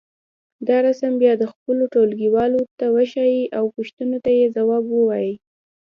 [0.67, 5.31] دا رسم بیا خپلو ټولګيوالو ته وښیئ او پوښتنو ته یې ځواب ووایئ.